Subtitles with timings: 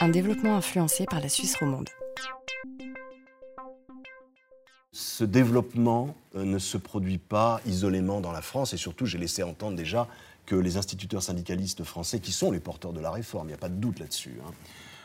[0.00, 1.88] Un développement influencé par la Suisse romande.
[4.92, 9.42] Ce développement euh, ne se produit pas isolément dans la France et surtout, j'ai laissé
[9.42, 10.08] entendre déjà
[10.46, 13.58] que les instituteurs syndicalistes français, qui sont les porteurs de la réforme, il n'y a
[13.58, 14.50] pas de doute là-dessus, hein,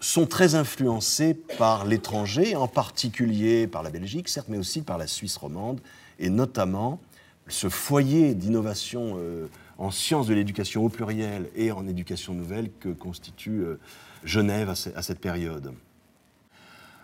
[0.00, 5.06] sont très influencés par l'étranger, en particulier par la Belgique, certes, mais aussi par la
[5.06, 5.80] Suisse romande,
[6.18, 7.00] et notamment
[7.48, 9.46] ce foyer d'innovation euh,
[9.78, 13.78] en sciences de l'éducation au pluriel et en éducation nouvelle que constitue euh,
[14.24, 15.72] Genève à, cette période.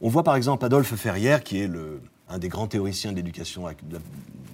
[0.00, 1.70] On voit par exemple Adolphe Ferrière, qui est
[2.28, 3.98] un des grands théoriciens de l'éducation, de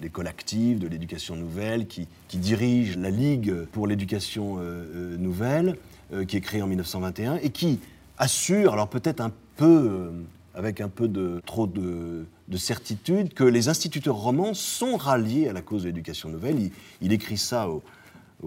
[0.01, 5.77] l'école active, de l'éducation nouvelle, qui, dirige la Ligue pour l'éducation euh, nouvelle,
[6.27, 7.79] qui est créée en 1921, et qui
[8.17, 10.11] assure, alors peut-être un peu
[10.53, 12.25] avec un peu de trop de,
[12.57, 16.71] certitude, que les instituteurs romans sont ralliés à la cause de l'éducation nouvelle.
[17.01, 17.83] Il, écrit ça au,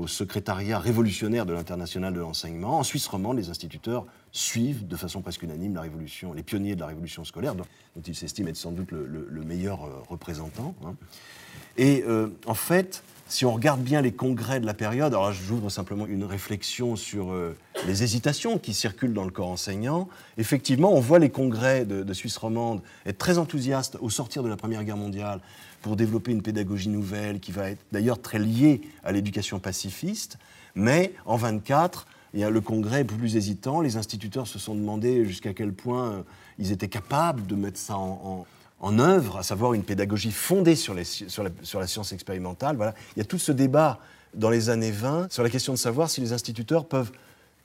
[0.06, 2.78] secrétariat révolutionnaire de l'international de l'enseignement.
[2.78, 6.80] En Suisse romande, les instituteurs suivent de façon presque unanime la révolution, les pionniers de
[6.80, 7.64] la révolution scolaire, dont,
[8.04, 10.74] il s'estime être sans doute le, meilleur euh, représentant.
[10.84, 10.96] Hein.
[11.76, 15.68] Et euh, en fait, si on regarde bien les congrès de la période, alors j'ouvre
[15.68, 20.08] simplement une réflexion sur euh, les hésitations qui circulent dans le corps enseignant.
[20.38, 24.56] Effectivement, on voit les congrès de, Suisse romande être très enthousiastes au sortir de la
[24.56, 25.40] Première Guerre mondiale
[25.82, 30.38] pour développer une pédagogie nouvelle qui va être d'ailleurs très liée à l'éducation pacifiste.
[30.76, 33.80] Mais en 24, il y a le congrès est plus hésitant.
[33.80, 36.22] Les instituteurs se sont demandé jusqu'à quel point euh,
[36.60, 38.46] ils étaient capables de mettre ça en
[38.98, 42.76] œuvre, à savoir une pédagogie fondée sur, la, science expérimentale.
[42.76, 42.94] Voilà.
[43.16, 43.98] Il y a tout ce débat
[44.34, 47.12] dans les années 20 sur la question de savoir si les instituteurs peuvent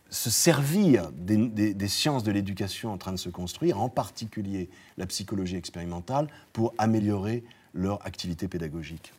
[0.10, 5.56] se servir des, sciences de l'éducation en train de se construire, en particulier la psychologie
[5.56, 9.14] expérimentale, pour améliorer leur activité pédagogique.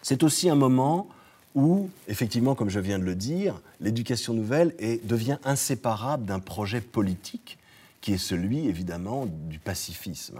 [0.00, 1.08] C'est aussi un moment
[1.54, 7.58] où, effectivement, comme je viens de le dire, l'éducation nouvelle devient inséparable d'un projet politique
[8.00, 10.38] qui est celui, évidemment, du pacifisme.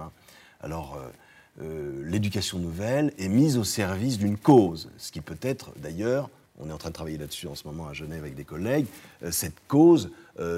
[0.62, 5.72] Alors, euh, euh, l'éducation nouvelle est mise au service d'une cause, ce qui peut être
[5.76, 8.44] d'ailleurs, on est en train de travailler là-dessus en ce moment à Genève avec des
[8.44, 8.86] collègues,
[9.22, 10.10] euh, cette cause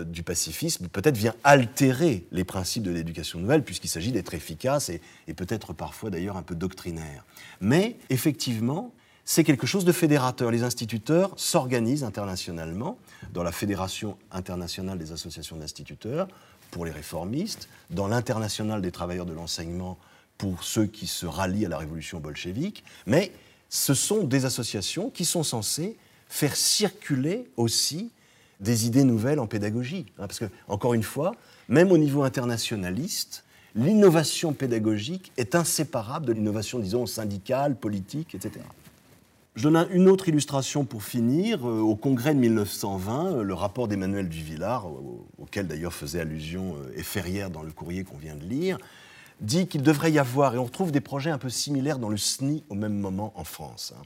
[0.07, 5.35] du pacifisme peut-être vient altérer les principes de l'éducation nouvelle, puisqu'il s'agit d'être efficace et
[5.35, 7.25] peut-être parfois d'ailleurs un peu doctrinaire.
[7.61, 8.95] Mais effectivement,
[9.25, 10.51] c'est quelque chose de fédérateur.
[10.51, 12.99] Les instituteurs s'organisent internationalement
[13.33, 16.29] dans la Fédération internationale des associations d'instituteurs
[16.71, 19.99] pour les réformistes, dans l'international des travailleurs de l'enseignement
[20.37, 23.33] pour ceux qui se rallient à la révolution bolchevique, mais
[23.69, 25.97] ce sont des associations qui sont censées
[26.29, 28.11] faire circuler aussi
[28.61, 30.07] des idées nouvelles en pédagogie.
[30.19, 31.35] Hein, parce que, encore une fois,
[31.69, 38.61] même au niveau internationaliste, l'innovation pédagogique est inséparable de l'innovation, disons, syndicale, politique, etc.
[39.55, 41.69] Je donne une autre illustration pour finir.
[41.69, 44.89] Euh, au congrès de 1920, euh, le rapport d'Emmanuel Duvillard,
[45.39, 48.79] auquel d'ailleurs faisait allusion euh, et Ferrière dans le courrier qu'on vient de lire,
[49.41, 52.17] dit qu'il devrait y avoir, et on retrouve des projets un peu similaires dans le
[52.17, 53.95] SNI au même moment en France.
[53.97, 54.03] Hein.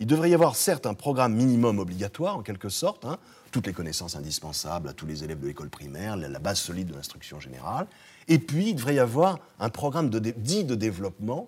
[0.00, 3.18] Il devrait y avoir certes un programme minimum obligatoire, en quelque sorte, hein,
[3.50, 6.94] toutes les connaissances indispensables à tous les élèves de l'école primaire, la base solide de
[6.94, 7.88] l'instruction générale,
[8.26, 11.46] et puis il devrait y avoir un programme dit de développement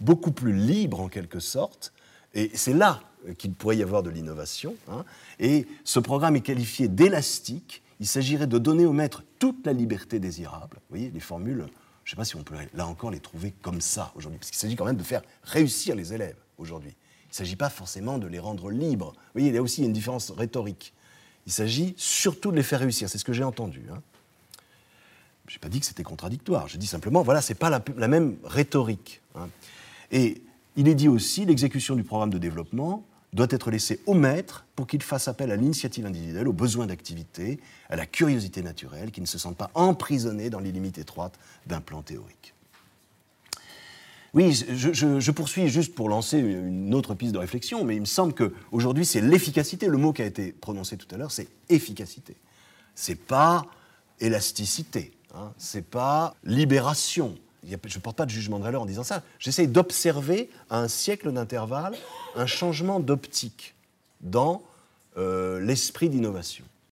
[0.00, 1.92] beaucoup plus libre en quelque sorte,
[2.34, 3.00] et c'est là
[3.36, 4.74] qu'il pourrait y avoir de l'innovation.
[4.88, 5.04] Hein.
[5.38, 7.82] Et ce programme est qualifié d'élastique.
[8.00, 10.76] Il s'agirait de donner au maître toute la liberté désirable.
[10.76, 11.66] Vous voyez, les formules,
[12.04, 14.50] je ne sais pas si on peut là encore les trouver comme ça aujourd'hui, parce
[14.50, 16.94] qu'il s'agit quand même de faire réussir les élèves aujourd'hui.
[17.24, 19.12] Il ne s'agit pas forcément de les rendre libres.
[19.12, 20.94] Vous voyez, il y a aussi une différence rhétorique.
[21.46, 23.08] Il s'agit surtout de les faire réussir.
[23.08, 23.82] C'est ce que j'ai entendu.
[23.92, 24.00] Hein.
[25.46, 26.68] Je n'ai pas dit que c'était contradictoire.
[26.68, 29.20] Je dis simplement, voilà, ce n'est pas la, même rhétorique.
[29.34, 29.48] Hein.
[30.10, 30.42] Et
[30.78, 34.86] il est dit aussi l'exécution du programme de développement doit être laissée au maître pour
[34.86, 37.58] qu'il fasse appel à l'initiative individuelle, aux besoins d'activité,
[37.90, 41.80] à la curiosité naturelle, qu'il ne se sente pas emprisonné dans les limites étroites d'un
[41.80, 42.54] plan théorique.
[44.34, 48.32] Oui, je, poursuis juste pour lancer une autre piste de réflexion, mais il me semble
[48.32, 49.88] qu'aujourd'hui, c'est l'efficacité.
[49.88, 52.36] Le mot qui a été prononcé tout à l'heure, c'est efficacité.
[52.94, 53.66] C'est pas
[54.20, 57.34] élasticité, hein, c'est pas libération,
[57.66, 59.22] je ne porte pas de jugement de valeur en disant ça.
[59.38, 61.96] J'essaie d'observer à un siècle d'intervalle
[62.36, 63.74] un changement d'optique
[64.20, 64.62] dans
[65.16, 66.64] euh, l'esprit d'innovation.